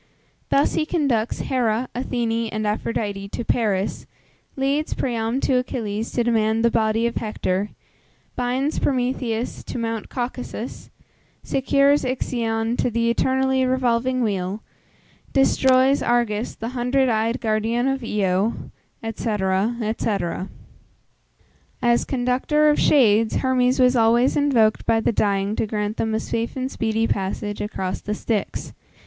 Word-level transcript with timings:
Thus 0.49 0.73
he 0.73 0.83
conducts 0.83 1.41
Hera, 1.41 1.87
Athene, 1.93 2.49
and 2.51 2.65
Aphrodite 2.65 3.27
to 3.29 3.45
Paris, 3.45 4.07
leads 4.55 4.95
Priam 4.95 5.39
to 5.41 5.59
Achilles 5.59 6.11
to 6.13 6.23
demand 6.23 6.65
the 6.65 6.71
body 6.71 7.05
of 7.05 7.17
Hector, 7.17 7.69
binds 8.35 8.79
Prometheus 8.79 9.63
to 9.65 9.77
Mount 9.77 10.09
Caucasus, 10.09 10.89
secures 11.43 12.03
Ixion 12.03 12.77
to 12.77 12.89
the 12.89 13.11
eternally 13.11 13.63
revolving 13.63 14.23
wheel, 14.23 14.63
destroys 15.33 16.01
Argus, 16.01 16.55
the 16.55 16.69
hundred 16.69 17.07
eyed 17.07 17.39
guardian 17.39 17.87
of 17.87 18.03
Io, 18.03 18.55
&c. 19.03 19.11
&c. 19.13 20.17
As 21.83 22.05
conductor 22.05 22.69
of 22.71 22.79
shades, 22.79 23.35
Hermes 23.35 23.79
was 23.79 23.95
always 23.95 24.35
invoked 24.35 24.87
by 24.87 24.99
the 24.99 25.11
dying 25.11 25.55
to 25.57 25.67
grant 25.67 25.97
them 25.97 26.15
a 26.15 26.19
safe 26.19 26.55
and 26.55 26.71
speedy 26.71 27.05
passage 27.05 27.61
across 27.61 28.01
the 28.01 28.15
Styx. 28.15 28.73